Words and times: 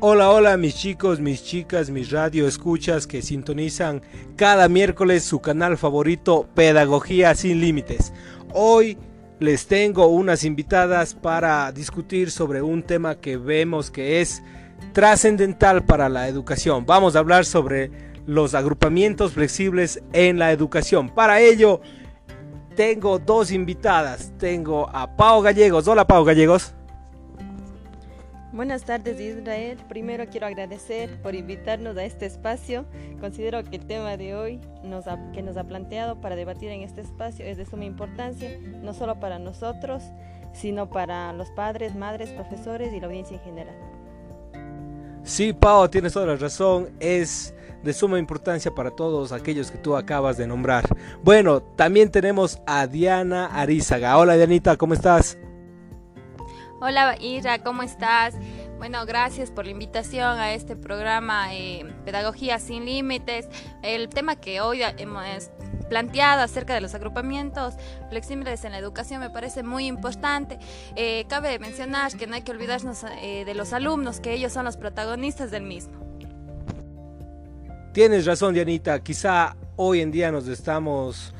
Hola, 0.00 0.30
hola 0.30 0.56
mis 0.56 0.76
chicos, 0.76 1.18
mis 1.18 1.42
chicas, 1.42 1.90
mis 1.90 2.12
radio 2.12 2.46
escuchas 2.46 3.04
que 3.04 3.20
sintonizan 3.20 4.00
cada 4.36 4.68
miércoles 4.68 5.24
su 5.24 5.40
canal 5.40 5.76
favorito 5.76 6.46
Pedagogía 6.54 7.34
sin 7.34 7.60
Límites. 7.60 8.12
Hoy 8.54 8.96
les 9.40 9.66
tengo 9.66 10.06
unas 10.06 10.44
invitadas 10.44 11.16
para 11.16 11.72
discutir 11.72 12.30
sobre 12.30 12.62
un 12.62 12.84
tema 12.84 13.16
que 13.16 13.36
vemos 13.38 13.90
que 13.90 14.20
es 14.20 14.40
trascendental 14.92 15.84
para 15.84 16.08
la 16.08 16.28
educación. 16.28 16.86
Vamos 16.86 17.16
a 17.16 17.18
hablar 17.18 17.44
sobre 17.44 17.90
los 18.24 18.54
agrupamientos 18.54 19.32
flexibles 19.32 20.00
en 20.12 20.38
la 20.38 20.52
educación. 20.52 21.08
Para 21.08 21.40
ello 21.40 21.80
tengo 22.76 23.18
dos 23.18 23.50
invitadas. 23.50 24.32
Tengo 24.38 24.88
a 24.94 25.16
Pau 25.16 25.42
Gallegos. 25.42 25.88
Hola 25.88 26.06
Pau 26.06 26.24
Gallegos. 26.24 26.72
Buenas 28.50 28.84
tardes 28.84 29.20
Israel. 29.20 29.76
Primero 29.90 30.24
quiero 30.30 30.46
agradecer 30.46 31.20
por 31.20 31.34
invitarnos 31.34 31.98
a 31.98 32.04
este 32.04 32.24
espacio. 32.24 32.86
Considero 33.20 33.62
que 33.62 33.76
el 33.76 33.86
tema 33.86 34.16
de 34.16 34.34
hoy 34.34 34.60
que 35.34 35.42
nos 35.42 35.56
ha 35.58 35.64
planteado 35.64 36.18
para 36.22 36.34
debatir 36.34 36.70
en 36.70 36.80
este 36.80 37.02
espacio 37.02 37.44
es 37.44 37.58
de 37.58 37.66
suma 37.66 37.84
importancia, 37.84 38.58
no 38.82 38.94
solo 38.94 39.20
para 39.20 39.38
nosotros, 39.38 40.02
sino 40.54 40.88
para 40.88 41.34
los 41.34 41.50
padres, 41.50 41.94
madres, 41.94 42.30
profesores 42.30 42.94
y 42.94 43.00
la 43.00 43.06
audiencia 43.06 43.36
en 43.36 43.42
general. 43.42 43.76
Sí, 45.24 45.52
Pau, 45.52 45.86
tienes 45.88 46.14
toda 46.14 46.24
la 46.24 46.36
razón. 46.36 46.88
Es 47.00 47.54
de 47.84 47.92
suma 47.92 48.18
importancia 48.18 48.74
para 48.74 48.90
todos 48.90 49.30
aquellos 49.30 49.70
que 49.70 49.76
tú 49.76 49.94
acabas 49.94 50.38
de 50.38 50.46
nombrar. 50.46 50.84
Bueno, 51.22 51.60
también 51.60 52.10
tenemos 52.10 52.62
a 52.66 52.86
Diana 52.86 53.46
Arizaga. 53.46 54.16
Hola 54.16 54.36
Dianita, 54.36 54.78
¿cómo 54.78 54.94
estás? 54.94 55.36
Hola 56.80 57.16
Ira, 57.20 57.58
¿cómo 57.58 57.82
estás? 57.82 58.36
Bueno, 58.76 59.04
gracias 59.04 59.50
por 59.50 59.64
la 59.64 59.72
invitación 59.72 60.38
a 60.38 60.54
este 60.54 60.76
programa 60.76 61.52
eh, 61.52 61.84
Pedagogía 62.04 62.60
sin 62.60 62.84
Límites. 62.84 63.48
El 63.82 64.08
tema 64.08 64.36
que 64.36 64.60
hoy 64.60 64.82
hemos 64.96 65.50
planteado 65.88 66.40
acerca 66.40 66.74
de 66.74 66.80
los 66.80 66.94
agrupamientos 66.94 67.74
flexibles 68.10 68.64
en 68.64 68.70
la 68.70 68.78
educación 68.78 69.20
me 69.20 69.28
parece 69.28 69.64
muy 69.64 69.86
importante. 69.86 70.60
Eh, 70.94 71.24
cabe 71.28 71.58
mencionar 71.58 72.12
que 72.16 72.28
no 72.28 72.36
hay 72.36 72.42
que 72.42 72.52
olvidarnos 72.52 73.04
eh, 73.22 73.44
de 73.44 73.54
los 73.54 73.72
alumnos, 73.72 74.20
que 74.20 74.32
ellos 74.32 74.52
son 74.52 74.64
los 74.64 74.76
protagonistas 74.76 75.50
del 75.50 75.64
mismo. 75.64 75.98
Tienes 77.92 78.24
razón, 78.24 78.54
Dianita. 78.54 79.00
Quizá 79.00 79.56
hoy 79.74 80.00
en 80.00 80.12
día 80.12 80.30
nos 80.30 80.46
estamos 80.46 81.34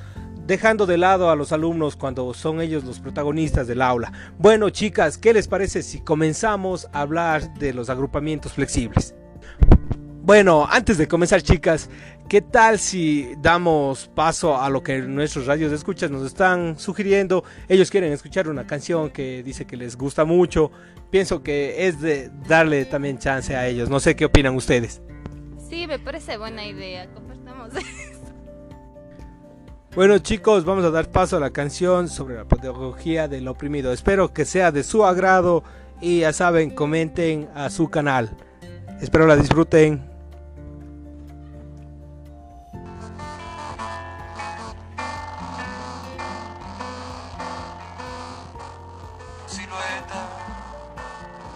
dejando 0.48 0.86
de 0.86 0.96
lado 0.96 1.30
a 1.30 1.36
los 1.36 1.52
alumnos 1.52 1.94
cuando 1.94 2.32
son 2.32 2.62
ellos 2.62 2.82
los 2.82 3.00
protagonistas 3.00 3.66
del 3.66 3.82
aula. 3.82 4.10
Bueno, 4.38 4.70
chicas, 4.70 5.18
¿qué 5.18 5.34
les 5.34 5.46
parece 5.46 5.82
si 5.82 6.00
comenzamos 6.00 6.88
a 6.94 7.02
hablar 7.02 7.52
de 7.58 7.74
los 7.74 7.90
agrupamientos 7.90 8.54
flexibles? 8.54 9.14
Bueno, 10.22 10.66
antes 10.70 10.96
de 10.96 11.06
comenzar, 11.06 11.42
chicas, 11.42 11.90
¿qué 12.30 12.40
tal 12.40 12.78
si 12.78 13.34
damos 13.42 14.08
paso 14.08 14.58
a 14.58 14.70
lo 14.70 14.82
que 14.82 15.00
nuestros 15.02 15.44
radios 15.44 15.70
de 15.70 15.76
escuchas 15.76 16.10
nos 16.10 16.24
están 16.24 16.78
sugiriendo? 16.78 17.44
Ellos 17.68 17.90
quieren 17.90 18.10
escuchar 18.10 18.48
una 18.48 18.66
canción 18.66 19.10
que 19.10 19.42
dice 19.42 19.66
que 19.66 19.76
les 19.76 19.96
gusta 19.98 20.24
mucho. 20.24 20.70
Pienso 21.10 21.42
que 21.42 21.88
es 21.88 22.00
de 22.00 22.30
darle 22.48 22.86
también 22.86 23.18
chance 23.18 23.54
a 23.54 23.68
ellos. 23.68 23.90
No 23.90 24.00
sé 24.00 24.16
qué 24.16 24.24
opinan 24.24 24.56
ustedes. 24.56 25.02
Sí, 25.68 25.86
me 25.86 25.98
parece 25.98 26.38
buena 26.38 26.66
idea. 26.66 27.06
Compartamos. 27.12 27.72
Bueno 29.94 30.18
chicos, 30.18 30.66
vamos 30.66 30.84
a 30.84 30.90
dar 30.90 31.08
paso 31.08 31.38
a 31.38 31.40
la 31.40 31.50
canción 31.50 32.08
sobre 32.08 32.36
la 32.36 32.44
pedagogía 32.44 33.26
del 33.26 33.48
oprimido. 33.48 33.90
Espero 33.90 34.32
que 34.34 34.44
sea 34.44 34.70
de 34.70 34.84
su 34.84 35.04
agrado 35.04 35.64
y 36.00 36.20
ya 36.20 36.32
saben, 36.32 36.70
comenten 36.70 37.48
a 37.54 37.70
su 37.70 37.88
canal. 37.88 38.36
Espero 39.00 39.26
la 39.26 39.34
disfruten. 39.34 40.06
Silueta 49.46 50.28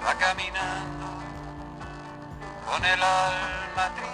va 0.04 0.18
caminando 0.18 1.06
con 2.66 2.82
el 2.82 3.02
alma 3.02 3.94
triste 3.94 4.11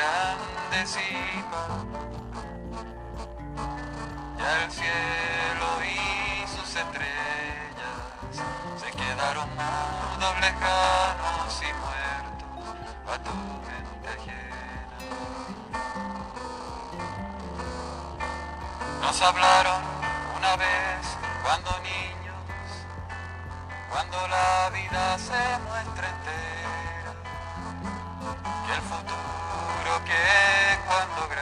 Ya 0.00 0.32
el 4.64 4.70
cielo 4.70 5.68
y 5.84 6.48
sus 6.48 6.74
estrellas 6.74 8.00
se 8.80 8.90
quedaron 8.92 9.46
mudos, 9.50 10.40
lejanos 10.40 11.60
y 11.60 11.70
muertos 11.82 12.64
a 13.12 13.18
tu 13.18 13.34
mente 13.66 14.08
ajena. 14.08 14.96
Nos 19.02 19.20
hablaron 19.20 19.82
una 20.38 20.56
vez 20.56 21.18
cuando 21.42 21.78
niños, 21.80 22.40
cuando 23.90 24.16
la 24.28 24.70
vida 24.70 25.18
se 25.18 25.58
muestra 25.68 26.08
entera, 26.08 26.59
que 30.10 30.78
cuando 30.88 31.39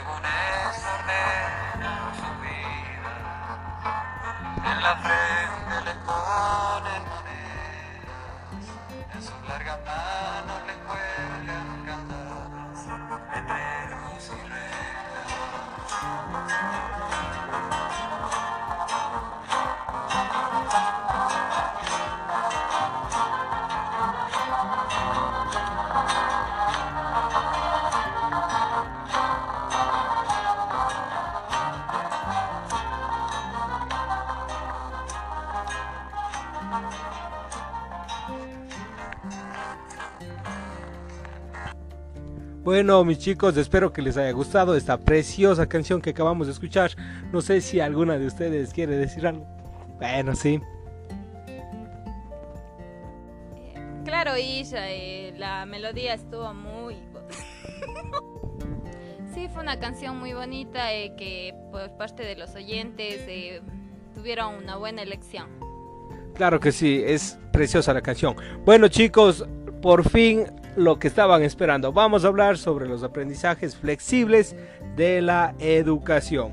egunez, 0.00 0.76
egunez. 0.76 1.69
Bueno, 42.62 43.02
mis 43.04 43.18
chicos, 43.18 43.56
espero 43.56 43.90
que 43.90 44.02
les 44.02 44.18
haya 44.18 44.32
gustado 44.32 44.76
esta 44.76 44.98
preciosa 44.98 45.66
canción 45.66 46.02
que 46.02 46.10
acabamos 46.10 46.46
de 46.46 46.52
escuchar. 46.52 46.90
No 47.32 47.40
sé 47.40 47.62
si 47.62 47.80
alguna 47.80 48.18
de 48.18 48.26
ustedes 48.26 48.74
quiere 48.74 48.96
decir 48.96 49.26
algo. 49.26 49.46
Bueno, 49.98 50.36
sí. 50.36 50.60
Claro, 54.04 54.36
Isha, 54.36 54.90
eh, 54.90 55.32
la 55.38 55.64
melodía 55.64 56.12
estuvo 56.12 56.52
muy... 56.52 56.96
sí, 59.34 59.48
fue 59.48 59.62
una 59.62 59.80
canción 59.80 60.18
muy 60.18 60.34
bonita 60.34 60.92
eh, 60.92 61.14
que 61.16 61.54
por 61.70 61.90
parte 61.96 62.24
de 62.24 62.36
los 62.36 62.54
oyentes 62.54 63.22
eh, 63.26 63.62
tuvieron 64.14 64.56
una 64.56 64.76
buena 64.76 65.00
elección. 65.00 65.48
Claro 66.34 66.60
que 66.60 66.72
sí, 66.72 67.02
es 67.06 67.38
preciosa 67.52 67.94
la 67.94 68.02
canción. 68.02 68.36
Bueno 68.66 68.88
chicos, 68.88 69.46
por 69.80 70.06
fin 70.06 70.59
lo 70.76 70.98
que 70.98 71.08
estaban 71.08 71.42
esperando. 71.42 71.92
Vamos 71.92 72.24
a 72.24 72.28
hablar 72.28 72.58
sobre 72.58 72.88
los 72.88 73.02
aprendizajes 73.02 73.76
flexibles 73.76 74.54
de 74.96 75.22
la 75.22 75.54
educación. 75.58 76.52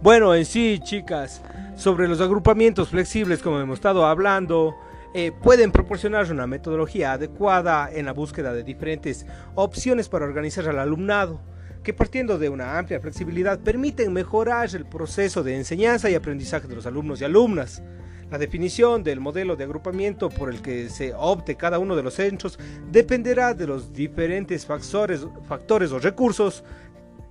Bueno, 0.00 0.34
en 0.34 0.44
sí, 0.44 0.80
chicas, 0.82 1.42
sobre 1.76 2.06
los 2.06 2.20
agrupamientos 2.20 2.90
flexibles, 2.90 3.42
como 3.42 3.58
hemos 3.58 3.78
estado 3.78 4.06
hablando, 4.06 4.76
eh, 5.14 5.32
pueden 5.42 5.72
proporcionar 5.72 6.30
una 6.30 6.46
metodología 6.46 7.12
adecuada 7.12 7.90
en 7.92 8.06
la 8.06 8.12
búsqueda 8.12 8.52
de 8.52 8.62
diferentes 8.62 9.26
opciones 9.54 10.08
para 10.08 10.26
organizar 10.26 10.68
al 10.68 10.78
alumnado, 10.78 11.40
que 11.82 11.94
partiendo 11.94 12.38
de 12.38 12.48
una 12.48 12.78
amplia 12.78 13.00
flexibilidad 13.00 13.58
permiten 13.58 14.12
mejorar 14.12 14.68
el 14.74 14.84
proceso 14.84 15.42
de 15.42 15.56
enseñanza 15.56 16.10
y 16.10 16.14
aprendizaje 16.14 16.68
de 16.68 16.76
los 16.76 16.86
alumnos 16.86 17.20
y 17.20 17.24
alumnas. 17.24 17.82
La 18.30 18.36
definición 18.36 19.02
del 19.02 19.20
modelo 19.20 19.56
de 19.56 19.64
agrupamiento 19.64 20.28
por 20.28 20.50
el 20.50 20.60
que 20.60 20.90
se 20.90 21.14
opte 21.14 21.56
cada 21.56 21.78
uno 21.78 21.96
de 21.96 22.02
los 22.02 22.14
centros 22.14 22.58
dependerá 22.90 23.54
de 23.54 23.66
los 23.66 23.92
diferentes 23.92 24.66
factores, 24.66 25.26
factores 25.48 25.92
o 25.92 25.98
recursos 25.98 26.62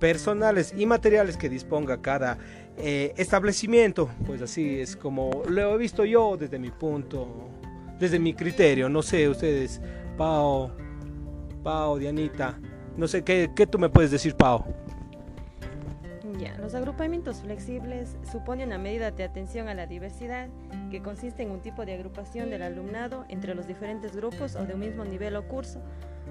personales 0.00 0.74
y 0.76 0.86
materiales 0.86 1.36
que 1.36 1.48
disponga 1.48 2.00
cada 2.00 2.38
eh, 2.76 3.12
establecimiento. 3.16 4.08
Pues 4.26 4.42
así 4.42 4.80
es 4.80 4.96
como 4.96 5.42
lo 5.48 5.74
he 5.74 5.78
visto 5.78 6.04
yo 6.04 6.36
desde 6.36 6.58
mi 6.58 6.70
punto, 6.70 7.48
desde 7.98 8.18
mi 8.18 8.34
criterio. 8.34 8.88
No 8.88 9.02
sé, 9.02 9.28
ustedes, 9.28 9.80
Pao, 10.16 10.72
Pao, 11.62 11.96
Dianita, 11.96 12.58
no 12.96 13.06
sé, 13.06 13.22
¿qué, 13.22 13.50
qué 13.54 13.66
tú 13.68 13.78
me 13.78 13.88
puedes 13.88 14.10
decir, 14.10 14.34
Pao? 14.34 14.66
Los 16.60 16.74
agrupamientos 16.74 17.40
flexibles 17.40 18.16
suponen 18.30 18.68
una 18.68 18.78
medida 18.78 19.10
de 19.10 19.24
atención 19.24 19.68
a 19.68 19.74
la 19.74 19.86
diversidad 19.86 20.48
que 20.90 21.02
consiste 21.02 21.42
en 21.42 21.50
un 21.50 21.60
tipo 21.60 21.84
de 21.84 21.94
agrupación 21.94 22.50
del 22.50 22.62
alumnado 22.62 23.24
entre 23.28 23.54
los 23.54 23.66
diferentes 23.66 24.14
grupos 24.14 24.54
o 24.54 24.64
de 24.64 24.74
un 24.74 24.80
mismo 24.80 25.04
nivel 25.04 25.34
o 25.34 25.48
curso, 25.48 25.80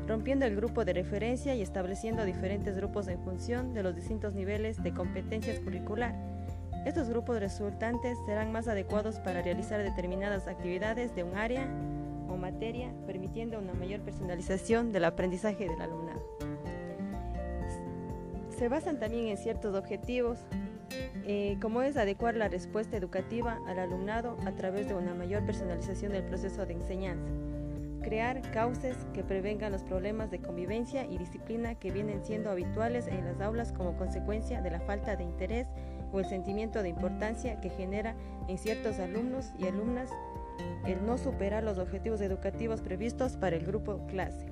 rompiendo 0.08 0.46
el 0.46 0.56
grupo 0.56 0.86
de 0.86 0.94
referencia 0.94 1.56
y 1.56 1.62
estableciendo 1.62 2.24
diferentes 2.24 2.76
grupos 2.76 3.10
en 3.10 3.20
función 3.22 3.74
de 3.74 3.84
los 3.84 3.96
distintos 3.96 4.34
niveles 4.34 4.82
de 4.82 4.94
competencias 4.94 5.60
curricular. 5.60 6.16
Estos 6.86 7.10
grupos 7.10 7.40
resultantes 7.40 8.18
serán 8.26 8.54
más 8.54 8.70
adecuados 8.70 9.20
para 9.20 9.42
realizar 9.42 9.84
determinadas 9.84 10.48
actividades 10.48 11.14
de 11.16 11.24
un 11.24 11.36
área 11.36 11.68
o 12.30 12.38
materia, 12.38 12.94
permitiendo 13.06 13.60
una 13.60 13.74
mayor 13.74 14.02
personalización 14.02 14.94
del 14.94 15.04
aprendizaje 15.04 15.68
del 15.68 15.82
alumnado 15.82 16.57
se 18.58 18.70
basan 18.70 19.00
también 19.00 19.28
en 19.28 19.38
ciertos 19.38 19.76
objetivos, 19.76 20.40
eh, 21.26 21.58
como 21.62 21.84
es 21.84 21.96
adecuar 21.96 22.36
la 22.36 22.48
respuesta 22.48 22.98
educativa 22.98 23.60
al 23.68 23.78
alumnado 23.78 24.36
a 24.46 24.52
través 24.54 24.88
de 24.88 24.96
una 24.96 25.14
mayor 25.14 25.46
personalización 25.46 26.12
del 26.12 26.24
proceso 26.24 26.66
de 26.66 26.74
enseñanza, 26.74 27.30
crear 28.02 28.42
cauces 28.52 28.98
que 29.14 29.24
prevengan 29.24 29.72
los 29.72 29.84
problemas 29.84 30.32
de 30.32 30.40
convivencia 30.40 31.06
y 31.06 31.20
disciplina 31.20 31.76
que 31.76 31.92
vienen 31.92 32.26
siendo 32.26 32.50
habituales 32.50 33.06
en 33.08 33.26
las 33.26 33.40
aulas 33.42 33.72
como 33.74 33.96
consecuencia 33.96 34.62
de 34.62 34.72
la 34.72 34.80
falta 34.80 35.16
de 35.16 35.24
interés 35.24 35.68
o 36.12 36.20
el 36.20 36.26
sentimiento 36.26 36.82
de 36.82 36.90
importancia 36.90 37.62
que 37.62 37.70
genera 37.70 38.16
en 38.48 38.58
ciertos 38.58 38.98
alumnos 38.98 39.52
y 39.60 39.68
alumnas 39.68 40.10
el 40.88 41.06
no 41.06 41.20
superar 41.20 41.64
los 41.64 41.78
objetivos 41.78 42.22
educativos 42.22 42.82
previstos 42.82 43.38
para 43.38 43.56
el 43.56 43.66
grupo 43.66 44.08
clase. 44.08 44.48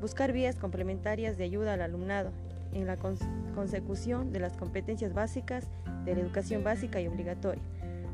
Buscar 0.00 0.32
vías 0.32 0.56
complementarias 0.56 1.36
de 1.36 1.44
ayuda 1.44 1.74
al 1.74 1.82
alumnado 1.82 2.32
en 2.72 2.86
la 2.86 2.96
consecución 2.96 4.32
de 4.32 4.40
las 4.40 4.56
competencias 4.56 5.14
básicas 5.14 5.68
de 6.04 6.14
la 6.14 6.20
educación 6.20 6.64
básica 6.64 7.00
y 7.00 7.06
obligatoria. 7.06 7.62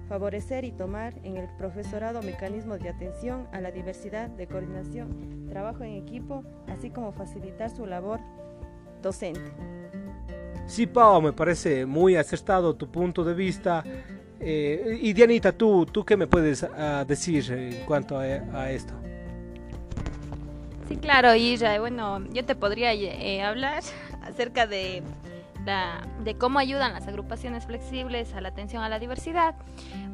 Favorecer 0.08 0.64
y 0.64 0.70
tomar 0.70 1.14
en 1.25 1.37
el 1.37 1.49
profesorado 1.58 2.23
mecanismos 2.23 2.81
de 2.81 2.91
atención 2.91 3.49
a 3.53 3.61
la 3.61 3.73
diversidad, 3.73 4.29
de 4.29 4.47
coordinación, 4.47 5.49
trabajo 5.49 5.82
en 5.82 5.94
equipo, 5.94 6.44
así 6.69 6.91
como 6.91 7.12
facilitar 7.12 7.70
su 7.70 7.87
labor 7.87 8.20
docente. 9.03 9.53
Sí, 10.67 10.87
Pau, 10.87 11.20
me 11.23 11.32
parece 11.32 11.87
muy 11.87 12.17
acertado 12.17 12.75
tu 12.75 12.88
punto 12.88 13.25
de 13.25 13.35
vista. 13.35 13.85
Eh, 14.38 14.99
y 15.00 15.12
Dianita, 15.12 15.52
¿tú, 15.52 15.87
¿tú 15.87 16.05
qué 16.05 16.17
me 16.17 16.26
puedes 16.26 16.62
uh, 16.62 17.05
decir 17.06 17.50
en 17.52 17.85
cuanto 17.85 18.19
a, 18.19 18.23
a, 18.23 18.70
esto? 18.70 18.93
Sí, 20.88 20.97
claro, 20.97 21.35
Ira. 21.35 21.79
Bueno, 21.81 22.25
yo 22.32 22.44
te 22.44 22.55
podría 22.55 22.93
eh, 22.93 23.43
hablar 23.43 23.82
acerca 24.26 24.67
de, 24.67 25.02
de 26.23 26.37
cómo 26.37 26.58
ayudan 26.58 26.93
las 26.93 27.08
agrupaciones 27.08 27.67
flexibles 27.67 28.34
a 28.34 28.40
la 28.40 28.49
atención 28.49 28.82
a 28.82 28.88
la 28.88 28.99
diversidad. 28.99 29.55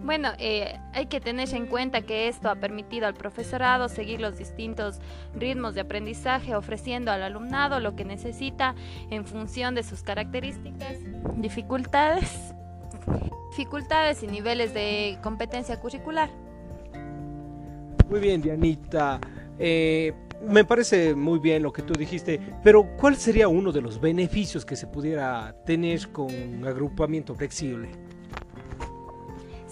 Bueno, 0.04 0.30
eh, 0.38 0.78
hay 0.94 1.06
que 1.06 1.20
tener 1.20 1.52
en 1.54 1.66
cuenta 1.66 2.02
que 2.02 2.28
esto 2.28 2.48
ha 2.48 2.56
permitido 2.56 3.06
al 3.06 3.14
profesorado 3.14 3.88
seguir 3.88 4.20
los 4.20 4.38
distintos 4.38 4.98
ritmos 5.34 5.74
de 5.74 5.82
aprendizaje, 5.82 6.56
ofreciendo 6.56 7.12
al 7.12 7.22
alumnado 7.22 7.80
lo 7.80 7.94
que 7.94 8.04
necesita 8.04 8.74
en 9.10 9.24
función 9.24 9.74
de 9.74 9.82
sus 9.82 10.02
características, 10.02 10.96
dificultades, 11.36 12.54
dificultades 13.50 14.22
y 14.22 14.26
niveles 14.26 14.72
de 14.72 15.18
competencia 15.22 15.78
curricular. 15.78 16.30
Muy 18.08 18.20
bien, 18.20 18.42
Dianita. 18.42 19.20
Eh, 19.58 20.12
me 20.46 20.64
parece 20.64 21.14
muy 21.14 21.38
bien 21.38 21.62
lo 21.62 21.72
que 21.72 21.82
tú 21.82 21.94
dijiste, 21.94 22.40
pero 22.62 22.96
¿cuál 22.96 23.16
sería 23.16 23.48
uno 23.48 23.72
de 23.72 23.80
los 23.80 24.00
beneficios 24.00 24.64
que 24.64 24.76
se 24.76 24.86
pudiera 24.86 25.54
tener 25.64 26.08
con 26.10 26.30
agrupamiento 26.66 27.34
flexible? 27.34 27.90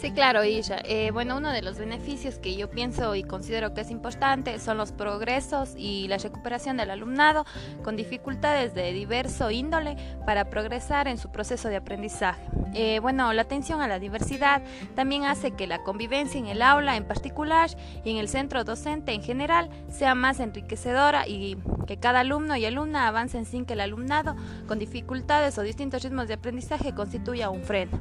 Sí, 0.01 0.13
claro, 0.13 0.43
Isha. 0.45 0.79
Eh, 0.85 1.11
bueno, 1.13 1.37
uno 1.37 1.51
de 1.51 1.61
los 1.61 1.77
beneficios 1.77 2.39
que 2.39 2.57
yo 2.57 2.71
pienso 2.71 3.15
y 3.15 3.23
considero 3.23 3.75
que 3.75 3.83
es 3.83 3.91
importante 3.91 4.59
son 4.59 4.79
los 4.79 4.93
progresos 4.93 5.75
y 5.77 6.09
la 6.09 6.17
recuperación 6.17 6.79
del 6.79 6.91
alumnado 6.91 7.45
con 7.85 7.97
dificultades 7.97 8.73
de 8.73 8.95
diverso 8.95 9.51
índole 9.51 9.99
para 10.25 10.49
progresar 10.49 11.07
en 11.07 11.19
su 11.19 11.31
proceso 11.31 11.69
de 11.69 11.77
aprendizaje. 11.77 12.41
Eh, 12.73 13.01
bueno, 13.01 13.31
la 13.35 13.43
atención 13.43 13.83
a 13.83 13.89
la 13.89 13.99
diversidad 13.99 14.63
también 14.95 15.27
hace 15.27 15.51
que 15.51 15.67
la 15.67 15.83
convivencia 15.83 16.39
en 16.39 16.47
el 16.47 16.63
aula 16.63 16.97
en 16.97 17.05
particular 17.05 17.69
y 18.03 18.13
en 18.13 18.17
el 18.17 18.31
centro 18.31 18.65
docente 18.65 19.13
en 19.13 19.23
general 19.23 19.69
sea 19.91 20.15
más 20.15 20.41
enriquecedora 20.41 21.29
y 21.29 21.59
que 21.87 21.99
cada 21.99 22.21
alumno 22.21 22.57
y 22.57 22.65
alumna 22.65 23.07
avancen 23.07 23.45
sin 23.45 23.67
que 23.67 23.75
el 23.75 23.83
alumnado 23.83 24.35
con 24.67 24.79
dificultades 24.79 25.59
o 25.59 25.63
distintos 25.63 26.03
ritmos 26.03 26.27
de 26.27 26.35
aprendizaje 26.35 26.95
constituya 26.95 27.51
un 27.51 27.63
freno. 27.63 28.01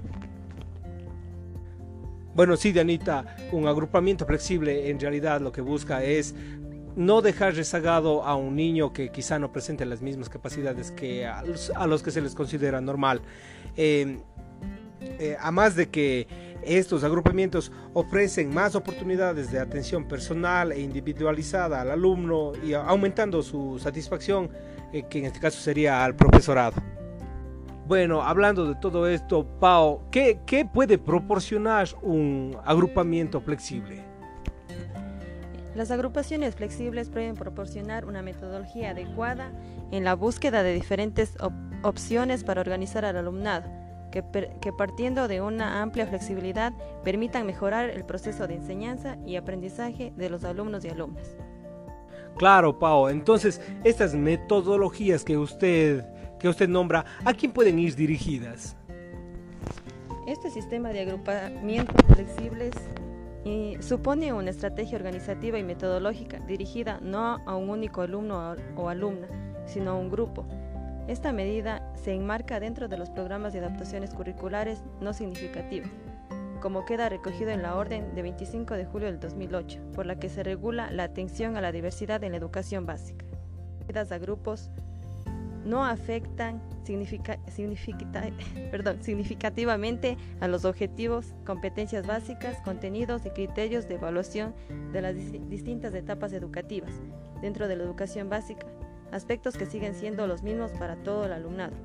Bueno, 2.39 2.55
sí, 2.55 2.71
Dianita, 2.71 3.35
un 3.51 3.67
agrupamiento 3.67 4.25
flexible 4.25 4.89
en 4.89 4.97
realidad 4.97 5.41
lo 5.41 5.51
que 5.51 5.59
busca 5.59 6.05
es 6.05 6.33
no 6.95 7.21
dejar 7.21 7.53
rezagado 7.53 8.23
a 8.23 8.37
un 8.37 8.55
niño 8.55 8.93
que 8.93 9.11
quizá 9.11 9.37
no 9.39 9.51
presente 9.51 9.85
las 9.85 10.01
mismas 10.01 10.29
capacidades 10.29 10.91
que 10.91 11.25
a 11.25 11.43
los, 11.43 12.01
que 12.01 12.11
se 12.11 12.21
les 12.21 12.35
considera 12.35 12.79
normal. 12.79 13.21
Eh, 13.75 14.21
eh, 15.01 15.35
además 15.37 15.75
de 15.75 15.89
que 15.89 16.27
estos 16.63 17.03
agrupamientos 17.03 17.73
ofrecen 17.93 18.53
más 18.53 18.73
oportunidades 18.73 19.51
de 19.51 19.59
atención 19.59 20.07
personal 20.07 20.71
e 20.71 20.79
individualizada 20.79 21.81
al 21.81 21.91
alumno 21.91 22.53
y 22.63 22.71
aumentando 22.71 23.43
su 23.43 23.77
satisfacción, 23.79 24.49
eh, 24.93 25.03
que 25.09 25.19
en 25.19 25.25
este 25.25 25.41
caso 25.41 25.59
sería 25.59 26.05
al 26.05 26.15
profesorado. 26.15 26.81
Bueno, 27.89 28.21
hablando 28.21 28.67
de 28.67 28.75
todo 28.75 29.07
esto, 29.07 29.47
Pau, 29.59 30.01
¿qué, 30.11 30.37
puede 30.71 30.99
proporcionar 30.99 31.87
un 32.03 32.55
agrupamiento 32.63 33.41
flexible? 33.41 34.03
Las 35.73 35.89
agrupaciones 35.89 36.53
flexibles 36.53 37.09
pueden 37.09 37.33
proporcionar 37.33 38.05
una 38.05 38.21
metodología 38.21 38.91
adecuada 38.91 39.51
en 39.89 40.03
la 40.03 40.13
búsqueda 40.13 40.61
de 40.61 40.75
diferentes 40.75 41.35
opciones 41.81 42.43
para 42.43 42.61
organizar 42.61 43.05
al 43.05 43.17
alumnado, 43.17 43.67
que, 44.11 44.23
que, 44.61 44.71
partiendo 44.71 45.27
de 45.27 45.41
una 45.41 45.81
amplia 45.81 46.05
flexibilidad 46.05 46.73
permitan 47.03 47.47
mejorar 47.47 47.89
el 47.89 48.05
proceso 48.05 48.45
de 48.45 48.53
enseñanza 48.53 49.17
y 49.25 49.35
aprendizaje 49.35 50.13
de 50.15 50.29
los 50.29 50.43
alumnos 50.43 50.85
y 50.85 50.89
alumnas. 50.89 51.35
Claro, 52.37 52.77
Pau. 52.77 53.07
Entonces, 53.07 53.59
estas 53.83 54.13
metodologías 54.13 55.23
que 55.23 55.37
usted 55.39 56.05
que 56.39 56.47
usted 56.47 56.67
nombra, 56.67 57.05
¿a 57.25 57.33
quién 57.33 57.51
pueden 57.51 57.77
ir 57.79 57.95
dirigidas? 57.95 58.75
Este 60.25 60.49
sistema 60.49 60.89
de 60.89 61.01
agrupamientos 61.01 61.95
flexibles 62.07 62.73
supone 63.79 64.31
una 64.33 64.51
estrategia 64.51 64.97
organizativa 64.97 65.57
y 65.57 65.63
metodológica 65.63 66.39
dirigida 66.39 66.99
no 67.01 67.39
a 67.45 67.55
un 67.55 67.69
único 67.69 68.01
alumno 68.01 68.55
o 68.75 68.89
alumna, 68.89 69.27
sino 69.65 69.99
un 69.99 70.09
grupo. 70.09 70.45
Esta 71.07 71.33
medida 71.33 71.91
se 71.95 72.13
enmarca 72.13 72.59
dentro 72.59 72.87
de 72.87 72.97
los 72.97 73.09
programas 73.09 73.53
de 73.53 73.59
adaptaciones 73.59 74.13
curriculares 74.13 74.83
no 75.01 75.13
significativas, 75.13 75.89
como 76.61 76.85
queda 76.85 77.09
recogido 77.09 77.49
en 77.49 77.63
la 77.63 77.75
orden 77.75 78.13
de 78.13 78.21
25 78.21 78.75
de 78.75 78.85
julio 78.85 79.07
del 79.07 79.19
2008, 79.19 79.79
por 79.95 80.05
la 80.05 80.19
que 80.19 80.29
se 80.29 80.43
regula 80.43 80.91
la 80.91 81.03
atención 81.03 81.57
a 81.57 81.61
la 81.61 81.71
diversidad 81.71 82.23
en 82.23 82.33
la 82.33 82.37
educación 82.37 82.85
básica. 82.85 83.25
A 83.89 84.17
grupos 84.19 84.69
no 85.65 85.85
afectan 85.85 86.61
significativamente 89.01 90.17
a 90.39 90.47
los 90.47 90.65
objetivos, 90.65 91.33
competencias 91.45 92.07
básicas, 92.07 92.57
contenidos 92.61 93.25
y 93.25 93.29
criterios 93.29 93.87
de 93.87 93.95
evaluación 93.95 94.53
de 94.91 95.01
las 95.01 95.15
distintas 95.49 95.93
etapas 95.93 96.33
educativas 96.33 96.91
dentro 97.41 97.67
de 97.67 97.75
la 97.75 97.83
educación 97.83 98.29
básica, 98.29 98.65
aspectos 99.11 99.57
que 99.57 99.65
siguen 99.65 99.93
siendo 99.95 100.27
los 100.27 100.43
mismos 100.43 100.71
para 100.71 100.95
todo 100.97 101.25
el 101.25 101.33
alumnado, 101.33 101.75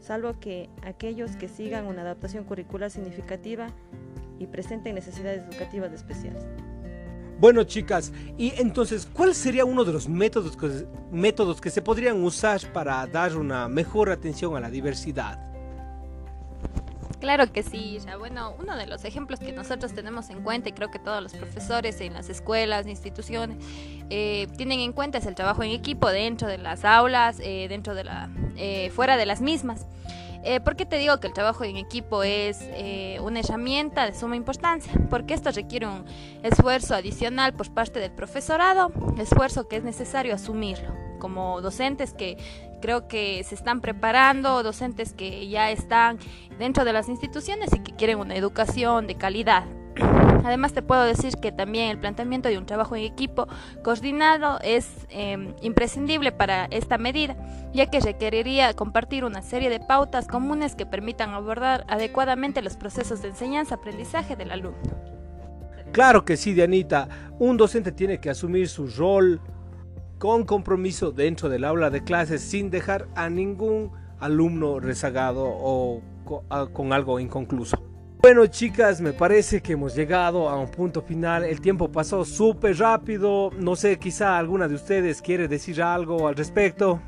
salvo 0.00 0.38
que 0.40 0.68
aquellos 0.82 1.36
que 1.36 1.48
sigan 1.48 1.86
una 1.86 2.02
adaptación 2.02 2.44
curricular 2.44 2.90
significativa 2.90 3.68
y 4.38 4.46
presenten 4.46 4.94
necesidades 4.94 5.42
educativas 5.48 5.92
especiales. 5.92 6.44
Bueno, 7.40 7.64
chicas, 7.64 8.12
y 8.36 8.52
entonces, 8.60 9.08
¿cuál 9.10 9.34
sería 9.34 9.64
uno 9.64 9.82
de 9.86 9.94
los 9.94 10.10
métodos 10.10 10.58
que, 10.58 10.86
métodos 11.10 11.58
que 11.58 11.70
se 11.70 11.80
podrían 11.80 12.22
usar 12.22 12.60
para 12.74 13.06
dar 13.06 13.34
una 13.34 13.66
mejor 13.66 14.10
atención 14.10 14.54
a 14.58 14.60
la 14.60 14.68
diversidad? 14.68 15.38
Claro 17.18 17.50
que 17.50 17.62
sí, 17.62 17.98
ya 18.04 18.18
bueno, 18.18 18.54
uno 18.58 18.76
de 18.76 18.86
los 18.86 19.06
ejemplos 19.06 19.40
que 19.40 19.52
nosotros 19.52 19.94
tenemos 19.94 20.28
en 20.28 20.42
cuenta 20.42 20.68
y 20.68 20.72
creo 20.72 20.90
que 20.90 20.98
todos 20.98 21.22
los 21.22 21.32
profesores 21.32 21.98
en 22.02 22.12
las 22.12 22.28
escuelas, 22.28 22.86
instituciones, 22.86 23.56
eh, 24.10 24.46
tienen 24.58 24.80
en 24.80 24.92
cuenta 24.92 25.16
es 25.16 25.24
el 25.24 25.34
trabajo 25.34 25.62
en 25.62 25.70
equipo 25.70 26.10
dentro 26.10 26.46
de 26.46 26.58
las 26.58 26.84
aulas, 26.84 27.40
eh, 27.40 27.68
dentro 27.70 27.94
de 27.94 28.04
la, 28.04 28.28
eh, 28.56 28.90
fuera 28.94 29.16
de 29.16 29.24
las 29.24 29.40
mismas. 29.40 29.86
Eh, 30.42 30.60
¿Por 30.60 30.74
qué 30.74 30.86
te 30.86 30.96
digo 30.96 31.18
que 31.20 31.26
el 31.26 31.34
trabajo 31.34 31.64
en 31.64 31.76
equipo 31.76 32.22
es 32.22 32.60
eh, 32.62 33.18
una 33.22 33.40
herramienta 33.40 34.06
de 34.06 34.14
suma 34.14 34.36
importancia? 34.36 34.92
Porque 35.10 35.34
esto 35.34 35.50
requiere 35.50 35.86
un 35.86 36.04
esfuerzo 36.42 36.94
adicional 36.94 37.52
por 37.52 37.70
parte 37.72 38.00
del 38.00 38.12
profesorado, 38.12 38.90
esfuerzo 39.18 39.68
que 39.68 39.76
es 39.76 39.84
necesario 39.84 40.34
asumirlo 40.34 40.94
como 41.20 41.60
docentes 41.60 42.14
que 42.14 42.38
creo 42.80 43.06
que 43.06 43.44
se 43.44 43.54
están 43.54 43.80
preparando, 43.80 44.64
docentes 44.64 45.12
que 45.12 45.48
ya 45.48 45.70
están 45.70 46.18
dentro 46.58 46.84
de 46.84 46.92
las 46.92 47.08
instituciones 47.08 47.72
y 47.74 47.80
que 47.80 47.92
quieren 47.92 48.18
una 48.18 48.34
educación 48.34 49.06
de 49.06 49.14
calidad. 49.16 49.64
Además 50.44 50.72
te 50.72 50.82
puedo 50.82 51.02
decir 51.02 51.36
que 51.36 51.52
también 51.52 51.90
el 51.90 51.98
planteamiento 51.98 52.48
de 52.48 52.58
un 52.58 52.66
trabajo 52.66 52.96
en 52.96 53.04
equipo 53.04 53.46
coordinado 53.82 54.58
es 54.62 54.88
em, 55.10 55.54
imprescindible 55.62 56.32
para 56.32 56.66
esta 56.66 56.98
medida, 56.98 57.36
ya 57.72 57.86
que 57.86 58.00
requeriría 58.00 58.72
compartir 58.74 59.24
una 59.24 59.42
serie 59.42 59.70
de 59.70 59.80
pautas 59.80 60.26
comunes 60.26 60.74
que 60.74 60.86
permitan 60.86 61.30
abordar 61.30 61.84
adecuadamente 61.88 62.62
los 62.62 62.76
procesos 62.76 63.22
de 63.22 63.28
enseñanza-aprendizaje 63.28 64.36
del 64.36 64.50
alumno. 64.50 64.78
Claro 65.92 66.24
que 66.24 66.36
sí, 66.36 66.54
Dianita. 66.54 67.08
Un 67.38 67.56
docente 67.56 67.92
tiene 67.92 68.20
que 68.20 68.30
asumir 68.30 68.68
su 68.68 68.86
rol 68.86 69.40
con 70.18 70.44
compromiso 70.44 71.10
dentro 71.10 71.48
del 71.48 71.64
aula 71.64 71.90
de 71.90 72.04
clases 72.04 72.42
sin 72.42 72.70
dejar 72.70 73.08
a 73.14 73.28
ningún 73.28 73.90
alumno 74.20 74.78
rezagado 74.78 75.44
o 75.46 76.02
con 76.72 76.92
algo 76.92 77.18
inconcluso. 77.18 77.89
Bueno 78.22 78.46
chicas, 78.48 79.00
me 79.00 79.14
parece 79.14 79.62
que 79.62 79.72
hemos 79.72 79.94
llegado 79.94 80.50
a 80.50 80.58
un 80.58 80.70
punto 80.70 81.00
final. 81.00 81.42
El 81.42 81.62
tiempo 81.62 81.90
pasó 81.90 82.22
súper 82.26 82.76
rápido. 82.76 83.50
No 83.56 83.76
sé, 83.76 83.98
quizá 83.98 84.36
alguna 84.36 84.68
de 84.68 84.74
ustedes 84.74 85.22
quiere 85.22 85.48
decir 85.48 85.80
algo 85.80 86.28
al 86.28 86.36
respecto. 86.36 87.00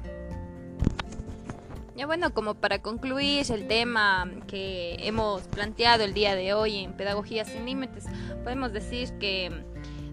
Ya 1.95 2.07
bueno, 2.07 2.33
como 2.33 2.55
para 2.55 2.81
concluir 2.81 3.45
el 3.53 3.69
tema 3.69 4.27
que 4.47 4.97
hemos 5.01 5.43
planteado 5.43 6.03
el 6.03 6.15
día 6.15 6.35
de 6.35 6.55
hoy 6.55 6.79
en 6.79 6.95
Pedagogía 6.95 7.45
sin 7.45 7.67
Límites, 7.67 8.07
podemos 8.43 8.73
decir 8.73 9.13
que 9.19 9.51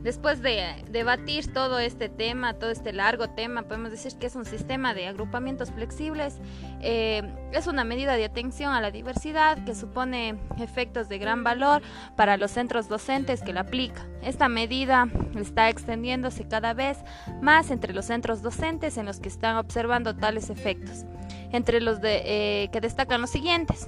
Después 0.03 0.41
de 0.41 0.85
debatir 0.89 1.53
todo 1.53 1.77
este 1.77 2.07
tema, 2.07 2.53
todo 2.53 2.71
este 2.71 2.93
largo 2.93 3.29
tema, 3.29 3.63
podemos 3.63 3.91
decir 3.91 4.13
que 4.17 4.27
es 4.27 4.35
un 4.35 4.45
sistema 4.45 4.93
de 4.93 5.07
agrupamientos 5.07 5.71
flexibles, 5.71 6.39
eh, 6.81 7.21
es 7.51 7.67
una 7.67 7.83
medida 7.83 8.15
de 8.15 8.23
atención 8.23 8.71
a 8.73 8.79
la 8.79 8.91
diversidad 8.91 9.63
que 9.65 9.75
supone 9.75 10.39
efectos 10.57 11.09
de 11.09 11.17
gran 11.17 11.43
valor 11.43 11.81
para 12.15 12.37
los 12.37 12.51
centros 12.51 12.87
docentes 12.87 13.41
que 13.41 13.51
la 13.51 13.61
aplican. 13.61 14.07
Esta 14.21 14.47
medida 14.47 15.09
está 15.37 15.69
extendiéndose 15.69 16.47
cada 16.47 16.73
vez 16.73 16.97
más 17.41 17.69
entre 17.69 17.93
los 17.93 18.05
centros 18.05 18.41
docentes 18.41 18.97
en 18.97 19.05
los 19.05 19.19
que 19.19 19.27
están 19.27 19.57
observando 19.57 20.15
tales 20.15 20.49
efectos, 20.49 21.05
entre 21.51 21.81
los 21.81 21.99
de, 21.99 22.21
eh, 22.63 22.69
que 22.71 22.79
destacan 22.79 23.19
los 23.19 23.31
siguientes. 23.31 23.85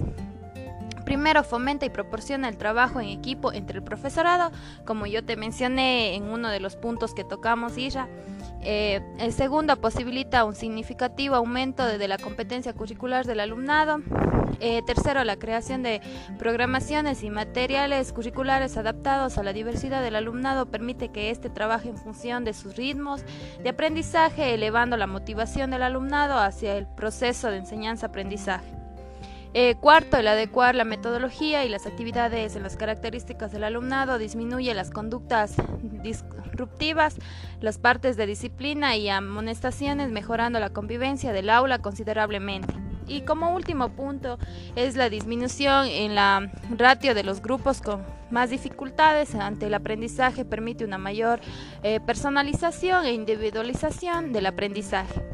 Primero, 1.12 1.44
fomenta 1.44 1.84
y 1.84 1.90
proporciona 1.90 2.48
el 2.48 2.56
trabajo 2.56 2.98
en 2.98 3.08
equipo 3.08 3.52
entre 3.52 3.76
el 3.76 3.84
profesorado, 3.84 4.50
como 4.86 5.04
yo 5.04 5.22
te 5.22 5.36
mencioné 5.36 6.14
en 6.14 6.22
uno 6.22 6.48
de 6.48 6.58
los 6.58 6.76
puntos 6.76 7.12
que 7.12 7.22
tocamos, 7.22 7.76
Isra. 7.76 8.08
Eh, 8.62 9.02
el 9.18 9.34
segundo, 9.34 9.76
posibilita 9.76 10.46
un 10.46 10.54
significativo 10.54 11.34
aumento 11.34 11.84
de, 11.84 12.08
la 12.08 12.16
competencia 12.16 12.72
curricular 12.72 13.26
del 13.26 13.40
alumnado. 13.40 14.00
Eh, 14.60 14.80
tercero, 14.86 15.22
la 15.24 15.36
creación 15.36 15.82
de 15.82 16.00
programaciones 16.38 17.22
y 17.22 17.28
materiales 17.28 18.10
curriculares 18.14 18.78
adaptados 18.78 19.36
a 19.36 19.42
la 19.42 19.52
diversidad 19.52 20.02
del 20.02 20.16
alumnado 20.16 20.70
permite 20.70 21.10
que 21.10 21.28
éste 21.28 21.50
trabaje 21.50 21.90
en 21.90 21.98
función 21.98 22.42
de 22.46 22.54
sus 22.54 22.74
ritmos 22.74 23.22
de 23.62 23.68
aprendizaje, 23.68 24.54
elevando 24.54 24.96
la 24.96 25.06
motivación 25.06 25.72
del 25.72 25.82
alumnado 25.82 26.38
hacia 26.38 26.74
el 26.74 26.86
proceso 26.86 27.50
de 27.50 27.58
enseñanza-aprendizaje. 27.58 28.81
Eh, 29.54 29.74
cuarto, 29.74 30.16
el 30.16 30.28
adecuar 30.28 30.74
la 30.74 30.84
metodología 30.84 31.64
y 31.64 31.68
las 31.68 31.86
actividades 31.86 32.56
en 32.56 32.62
las 32.62 32.76
características 32.76 33.52
del 33.52 33.64
alumnado 33.64 34.16
disminuye 34.16 34.72
las 34.72 34.90
conductas 34.90 35.56
disruptivas, 36.02 37.16
las 37.60 37.76
partes 37.76 38.16
de 38.16 38.26
disciplina 38.26 38.96
y 38.96 39.10
amonestaciones, 39.10 40.10
mejorando 40.10 40.58
la 40.58 40.70
convivencia 40.70 41.34
del 41.34 41.50
aula 41.50 41.80
considerablemente. 41.80 42.72
Y 43.06 43.22
como 43.22 43.54
último 43.54 43.90
punto 43.90 44.38
es 44.74 44.96
la 44.96 45.10
disminución 45.10 45.86
en 45.86 46.14
la 46.14 46.50
ratio 46.70 47.14
de 47.14 47.24
los 47.24 47.42
grupos 47.42 47.82
con 47.82 48.02
más 48.30 48.48
dificultades 48.48 49.34
ante 49.34 49.66
el 49.66 49.74
aprendizaje, 49.74 50.46
permite 50.46 50.86
una 50.86 50.96
mayor 50.96 51.40
eh, 51.82 52.00
personalización 52.00 53.04
e 53.04 53.12
individualización 53.12 54.32
del 54.32 54.46
aprendizaje. 54.46 55.31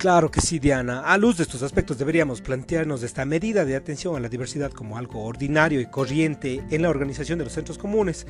Claro 0.00 0.30
que 0.30 0.40
sí, 0.40 0.58
Diana. 0.58 1.02
A 1.02 1.18
luz 1.18 1.36
de 1.36 1.42
estos 1.42 1.62
aspectos 1.62 1.98
deberíamos 1.98 2.40
plantearnos 2.40 3.02
esta 3.02 3.26
medida 3.26 3.66
de 3.66 3.76
atención 3.76 4.16
a 4.16 4.20
la 4.20 4.30
diversidad 4.30 4.72
como 4.72 4.96
algo 4.96 5.24
ordinario 5.24 5.78
y 5.78 5.90
corriente 5.90 6.64
en 6.70 6.80
la 6.80 6.88
organización 6.88 7.38
de 7.38 7.44
los 7.44 7.52
centros 7.52 7.76
comunes. 7.76 8.26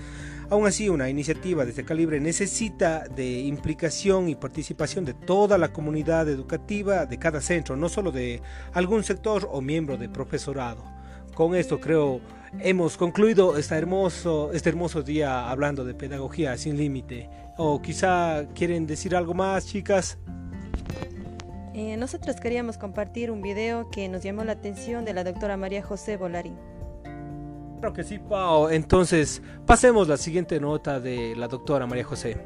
Aún 0.51 0.67
así, 0.67 0.89
una 0.89 1.09
iniciativa 1.09 1.63
de 1.63 1.71
este 1.71 1.85
calibre 1.85 2.19
necesita 2.19 3.05
de 3.07 3.43
implicación 3.43 4.29
y 4.29 4.35
participación 4.35 5.05
de 5.05 5.15
toda 5.15 5.59
la 5.59 5.73
comunidad 5.73 6.29
educativa 6.29 7.07
de 7.07 7.19
cada 7.21 7.41
centro, 7.41 7.77
no 7.77 7.89
solo 7.89 8.11
de 8.11 8.43
algún 8.73 9.05
sector 9.05 9.49
o 9.49 9.61
miembro 9.61 9.97
de 9.97 10.09
profesorado. 10.09 10.83
Con 11.35 11.55
esto 11.55 11.79
creo 11.79 12.21
hemos 12.59 12.97
concluido 12.97 13.57
este 13.57 13.77
hermoso, 13.77 14.51
este 14.53 14.71
hermoso 14.71 15.05
día 15.05 15.49
hablando 15.49 15.85
de 15.85 15.95
pedagogía 15.95 16.57
sin 16.57 16.77
límite. 16.77 17.31
O 17.59 17.81
quizá 17.81 18.49
quieren 18.57 18.89
decir 18.89 19.15
algo 19.15 19.35
más, 19.35 19.67
chicas. 19.67 20.19
Eh, 21.75 21.97
nosotros 21.97 22.37
queríamos 22.37 22.79
compartir 22.79 23.31
un 23.31 23.43
video 23.43 23.91
que 23.91 24.09
nos 24.09 24.23
llamó 24.23 24.45
la 24.45 24.53
atención 24.53 25.05
de 25.05 25.15
la 25.15 25.25
doctora 25.25 25.57
María 25.57 25.83
José 25.83 26.17
Bolarín. 26.17 26.57
Claro 27.81 27.95
que 27.95 28.05
sí, 28.05 28.19
Pau. 28.19 28.69
Entonces, 28.69 29.43
pasemos 29.67 30.09
la 30.09 30.17
siguiente 30.17 30.61
nota 30.61 31.01
de 31.01 31.35
la 31.37 31.49
doctora 31.49 31.87
María 31.87 32.05
José 32.05 32.37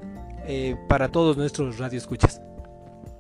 eh, 0.47 0.77
para 0.89 1.09
todos 1.09 1.37
nuestros 1.37 1.79
radioescuchas 1.79 2.41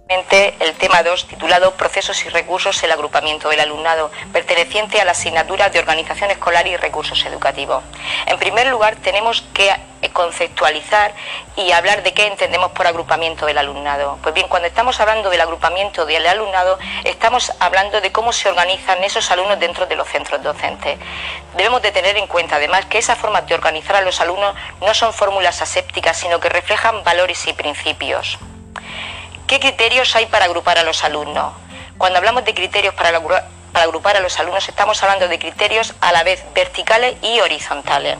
el 0.08 0.74
tema 0.74 1.02
2 1.02 1.28
titulado 1.28 1.72
Procesos 1.72 2.26
y 2.26 2.28
recursos 2.28 2.82
el 2.82 2.92
agrupamiento 2.92 3.48
del 3.48 3.60
alumnado, 3.60 4.10
perteneciente 4.32 5.00
a 5.00 5.04
la 5.04 5.12
asignatura 5.12 5.70
de 5.70 5.78
organización 5.78 6.30
escolar 6.30 6.66
y 6.66 6.76
recursos 6.76 7.24
educativos. 7.24 7.82
En 8.26 8.38
primer 8.38 8.66
lugar, 8.66 8.96
tenemos 8.96 9.42
que 9.54 9.74
conceptualizar 10.12 11.14
y 11.56 11.72
hablar 11.72 12.02
de 12.02 12.12
qué 12.12 12.26
entendemos 12.26 12.72
por 12.72 12.86
agrupamiento 12.86 13.46
del 13.46 13.56
alumnado. 13.56 14.18
Pues 14.22 14.34
bien, 14.34 14.46
cuando 14.48 14.68
estamos 14.68 15.00
hablando 15.00 15.30
del 15.30 15.40
agrupamiento 15.40 16.04
del 16.04 16.26
alumnado, 16.26 16.78
estamos 17.04 17.52
hablando 17.58 18.00
de 18.02 18.12
cómo 18.12 18.32
se 18.32 18.50
organizan 18.50 19.02
esos 19.02 19.30
alumnos 19.30 19.58
dentro 19.58 19.86
de 19.86 19.96
los 19.96 20.06
centros 20.06 20.42
docentes. 20.42 20.98
Debemos 21.56 21.80
de 21.80 21.92
tener 21.92 22.16
en 22.18 22.26
cuenta 22.26 22.56
además 22.56 22.84
que 22.86 22.98
esas 22.98 23.18
formas 23.18 23.46
de 23.46 23.54
organizar 23.54 23.96
a 23.96 24.02
los 24.02 24.20
alumnos 24.20 24.54
no 24.82 24.92
son 24.92 25.14
fórmulas 25.14 25.62
asépticas, 25.62 26.18
sino 26.18 26.38
que 26.40 26.50
reflejan 26.50 27.02
valores 27.02 27.46
y 27.46 27.54
principios. 27.54 28.38
¿Qué 29.46 29.60
criterios 29.60 30.16
hay 30.16 30.24
para 30.24 30.46
agrupar 30.46 30.78
a 30.78 30.84
los 30.84 31.04
alumnos? 31.04 31.52
Cuando 31.98 32.18
hablamos 32.18 32.46
de 32.46 32.54
criterios 32.54 32.94
para, 32.94 33.20
agrupar 33.74 34.16
a 34.16 34.20
los 34.20 34.38
alumnos 34.40 34.66
estamos 34.70 35.02
hablando 35.02 35.28
de 35.28 35.38
criterios 35.38 35.92
a 36.00 36.12
la 36.12 36.22
vez 36.22 36.42
verticales 36.54 37.16
y 37.20 37.40
horizontales. 37.40 38.16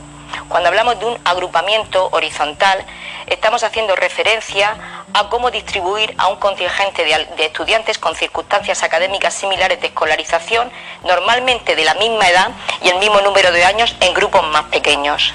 Cuando 0.49 0.69
hablamos 0.69 1.00
de 1.00 1.07
un 1.07 1.19
agrupamiento 1.25 2.11
horizontal, 2.12 2.85
estamos 3.26 3.64
haciendo 3.64 3.97
referencia 3.97 4.76
a 5.14 5.31
cómo 5.31 5.50
distribuir 5.50 6.14
a 6.19 6.28
un 6.28 6.37
contingente 6.37 7.07
de, 7.07 7.26
de 7.37 7.47
estudiantes 7.47 7.97
con 7.97 8.14
circunstancias 8.14 8.83
académicas 8.83 9.33
similares 9.33 9.81
de 9.81 9.87
escolarización, 9.87 10.71
normalmente 11.04 11.75
de 11.75 11.85
la 11.85 11.95
misma 11.95 12.28
edad 12.28 12.50
y 12.83 12.90
el 12.90 12.99
mismo 12.99 13.23
número 13.23 13.50
de 13.50 13.64
años 13.64 13.97
en 14.00 14.12
grupos 14.12 14.47
más 14.49 14.64
pequeños. 14.64 15.33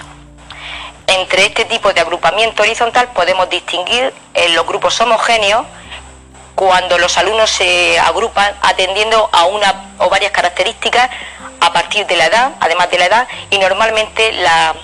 Entre 1.07 1.47
este 1.47 1.65
tipo 1.65 1.91
de 1.91 2.01
agrupamiento 2.01 2.61
horizontal 2.61 3.09
podemos 3.13 3.49
distinguir 3.49 4.13
en 4.35 4.55
los 4.55 4.67
grupos 4.67 5.01
homogéneos, 5.01 5.65
cuando 6.59 6.97
los 6.97 7.17
alumnos 7.17 7.49
se 7.49 7.97
agrupan 7.99 8.53
atendiendo 8.61 9.29
a 9.31 9.45
una 9.45 9.93
o 9.97 10.09
varias 10.09 10.33
características 10.33 11.09
a 11.61 11.71
partir 11.71 12.05
de 12.05 12.17
la 12.17 12.25
edad, 12.25 12.51
además 12.59 12.91
de 12.91 12.97
la 12.97 13.05
edad, 13.05 13.27
y 13.49 13.59
normalmente 13.59 14.33
la, 14.33 14.75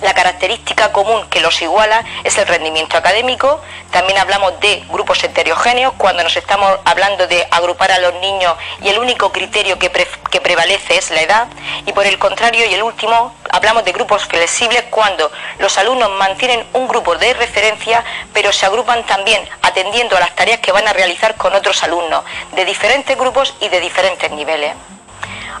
la 0.00 0.14
característica 0.14 0.92
común 0.92 1.26
que 1.30 1.40
los 1.40 1.60
iguala 1.62 2.04
es 2.24 2.36
el 2.38 2.46
rendimiento 2.46 2.96
académico. 2.96 3.60
También 3.90 4.18
hablamos 4.18 4.58
de 4.60 4.84
grupos 4.90 5.22
heterogéneos 5.24 5.94
cuando 5.96 6.22
nos 6.22 6.36
estamos 6.36 6.78
hablando 6.84 7.26
de 7.26 7.46
agrupar 7.50 7.92
a 7.92 7.98
los 7.98 8.14
niños 8.14 8.54
y 8.82 8.88
el 8.88 8.98
único 8.98 9.32
criterio 9.32 9.78
que, 9.78 9.90
que 10.30 10.40
prevalece 10.40 10.96
es 10.96 11.10
la 11.10 11.22
edad. 11.22 11.48
Y 11.86 11.92
por 11.92 12.06
el 12.06 12.18
contrario, 12.18 12.66
y 12.66 12.74
el 12.74 12.82
último, 12.82 13.34
hablamos 13.50 13.84
de 13.84 13.92
grupos 13.92 14.24
flexibles 14.24 14.84
cuando 14.90 15.30
los 15.58 15.76
alumnos 15.78 16.10
mantienen 16.10 16.66
un 16.72 16.88
grupo 16.88 17.16
de 17.16 17.34
referencia, 17.34 18.04
pero 18.32 18.52
se 18.52 18.66
agrupan 18.66 19.04
también 19.06 19.48
atendiendo 19.62 20.16
a 20.16 20.20
las 20.20 20.34
tareas 20.34 20.60
que 20.60 20.72
van 20.72 20.86
a 20.88 20.92
realizar 20.92 21.36
con 21.36 21.54
otros 21.54 21.82
alumnos 21.82 22.24
de 22.52 22.64
diferentes 22.64 23.16
grupos 23.16 23.54
y 23.60 23.68
de 23.68 23.80
diferentes 23.80 24.30
niveles. 24.30 24.74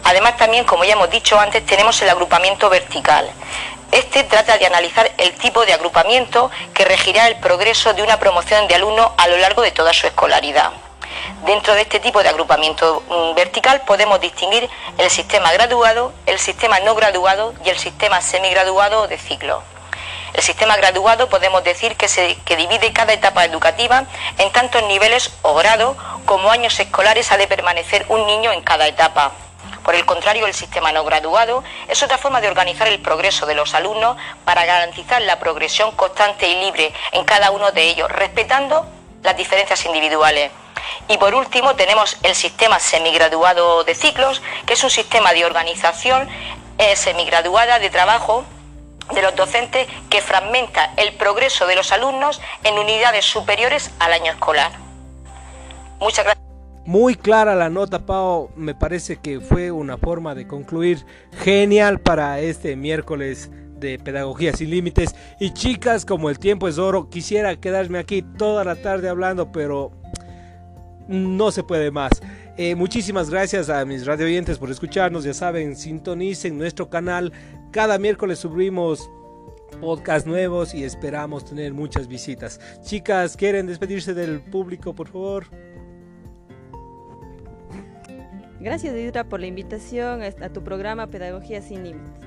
Además 0.04 0.36
también, 0.36 0.64
como 0.64 0.84
ya 0.84 0.92
hemos 0.92 1.10
dicho 1.10 1.38
antes, 1.38 1.66
tenemos 1.66 2.00
el 2.00 2.08
agrupamiento 2.08 2.70
vertical. 2.70 3.28
Este 3.96 4.24
trata 4.24 4.58
de 4.58 4.66
analizar 4.66 5.10
el 5.16 5.32
tipo 5.36 5.64
de 5.64 5.72
agrupamiento 5.72 6.50
que 6.74 6.84
regirá 6.84 7.28
el 7.28 7.36
progreso 7.36 7.94
de 7.94 8.02
una 8.02 8.18
promoción 8.18 8.68
de 8.68 8.74
alumno 8.74 9.14
a 9.16 9.26
lo 9.26 9.38
largo 9.38 9.62
de 9.62 9.70
toda 9.70 9.94
su 9.94 10.06
escolaridad. 10.06 10.70
Dentro 11.46 11.72
de 11.72 11.80
este 11.80 11.98
tipo 11.98 12.22
de 12.22 12.28
agrupamiento 12.28 13.02
mm, 13.08 13.34
vertical 13.34 13.80
podemos 13.86 14.20
distinguir 14.20 14.68
el 14.98 15.08
sistema 15.08 15.50
graduado, 15.52 16.12
el 16.26 16.38
sistema 16.38 16.78
no 16.80 16.94
graduado 16.94 17.54
y 17.64 17.70
el 17.70 17.78
sistema 17.78 18.20
semigraduado 18.20 19.08
de 19.08 19.16
ciclo. 19.16 19.62
El 20.34 20.42
sistema 20.42 20.76
graduado 20.76 21.30
podemos 21.30 21.64
decir 21.64 21.96
que 21.96 22.56
divide 22.56 22.92
cada 22.92 23.14
etapa 23.14 23.46
educativa 23.46 24.04
en 24.36 24.52
tantos 24.52 24.82
niveles 24.82 25.30
o 25.40 25.54
grados 25.54 25.96
como 26.26 26.50
años 26.50 26.78
escolares 26.78 27.32
ha 27.32 27.38
de 27.38 27.46
permanecer 27.46 28.04
un 28.10 28.26
niño 28.26 28.52
en 28.52 28.60
cada 28.60 28.88
etapa. 28.88 29.32
Por 29.86 29.94
el 29.94 30.04
contrario, 30.04 30.48
el 30.48 30.52
sistema 30.52 30.90
no 30.90 31.04
graduado 31.04 31.62
es 31.86 32.02
otra 32.02 32.18
forma 32.18 32.40
de 32.40 32.48
organizar 32.48 32.88
el 32.88 32.98
progreso 32.98 33.46
de 33.46 33.54
los 33.54 33.72
alumnos 33.72 34.16
para 34.44 34.64
garantizar 34.64 35.22
la 35.22 35.38
progresión 35.38 35.92
constante 35.92 36.48
y 36.48 36.60
libre 36.60 36.92
en 37.12 37.22
cada 37.22 37.52
uno 37.52 37.70
de 37.70 37.84
ellos, 37.84 38.10
respetando 38.10 38.84
las 39.22 39.36
diferencias 39.36 39.86
individuales. 39.86 40.50
Y 41.06 41.18
por 41.18 41.36
último 41.36 41.76
tenemos 41.76 42.16
el 42.24 42.34
sistema 42.34 42.80
semigraduado 42.80 43.84
de 43.84 43.94
ciclos, 43.94 44.42
que 44.66 44.72
es 44.72 44.82
un 44.82 44.90
sistema 44.90 45.32
de 45.32 45.44
organización 45.44 46.28
eh, 46.78 46.96
semigraduada 46.96 47.78
de 47.78 47.88
trabajo 47.88 48.44
de 49.12 49.22
los 49.22 49.36
docentes 49.36 49.86
que 50.10 50.20
fragmenta 50.20 50.94
el 50.96 51.14
progreso 51.14 51.64
de 51.68 51.76
los 51.76 51.92
alumnos 51.92 52.40
en 52.64 52.76
unidades 52.76 53.24
superiores 53.24 53.92
al 54.00 54.12
año 54.14 54.32
escolar. 54.32 54.72
Muchas 56.00 56.24
gracias. 56.24 56.45
Muy 56.86 57.16
clara 57.16 57.56
la 57.56 57.68
nota, 57.68 58.06
Pau. 58.06 58.50
Me 58.54 58.72
parece 58.72 59.16
que 59.16 59.40
fue 59.40 59.72
una 59.72 59.98
forma 59.98 60.36
de 60.36 60.46
concluir 60.46 61.04
genial 61.32 61.98
para 61.98 62.38
este 62.38 62.76
miércoles 62.76 63.50
de 63.80 63.98
Pedagogía 63.98 64.52
sin 64.52 64.70
Límites. 64.70 65.16
Y 65.40 65.50
chicas, 65.50 66.04
como 66.04 66.30
el 66.30 66.38
tiempo 66.38 66.68
es 66.68 66.78
oro, 66.78 67.10
quisiera 67.10 67.56
quedarme 67.56 67.98
aquí 67.98 68.22
toda 68.22 68.62
la 68.62 68.76
tarde 68.76 69.08
hablando, 69.08 69.50
pero 69.50 69.90
no 71.08 71.50
se 71.50 71.64
puede 71.64 71.90
más. 71.90 72.12
Eh, 72.56 72.76
muchísimas 72.76 73.30
gracias 73.30 73.68
a 73.68 73.84
mis 73.84 74.06
radio 74.06 74.26
oyentes 74.26 74.56
por 74.56 74.70
escucharnos. 74.70 75.24
Ya 75.24 75.34
saben, 75.34 75.74
sintonicen 75.74 76.56
nuestro 76.56 76.88
canal. 76.88 77.32
Cada 77.72 77.98
miércoles 77.98 78.38
subimos 78.38 79.10
podcast 79.80 80.24
nuevos 80.24 80.72
y 80.72 80.84
esperamos 80.84 81.44
tener 81.44 81.74
muchas 81.74 82.06
visitas. 82.06 82.60
Chicas, 82.82 83.36
¿quieren 83.36 83.66
despedirse 83.66 84.14
del 84.14 84.40
público, 84.40 84.94
por 84.94 85.08
favor? 85.08 85.46
Gracias, 88.66 88.96
Isra, 88.96 89.22
por 89.22 89.38
la 89.38 89.46
invitación 89.46 90.22
a 90.24 90.48
tu 90.48 90.64
programa 90.64 91.06
Pedagogía 91.06 91.62
sin 91.62 91.84
Límites. 91.84 92.26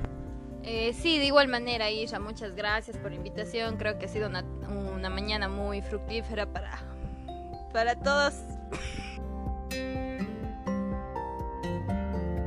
Eh, 0.63 0.93
sí, 0.93 1.19
de 1.19 1.25
igual 1.25 1.49
manera, 1.49 1.91
Isha, 1.91 2.17
muchas 2.17 2.55
gracias 2.55 2.95
por 2.95 3.11
la 3.11 3.17
invitación. 3.17 3.75
Creo 3.75 3.99
que 3.99 4.05
ha 4.05 4.07
sido 4.07 4.29
una, 4.29 4.45
una 4.95 5.09
mañana 5.09 5.49
muy 5.49 5.81
fructífera 5.81 6.45
para, 6.45 6.79
para 7.73 7.95
todos. 7.95 8.35